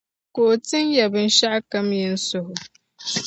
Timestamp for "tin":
0.67-0.87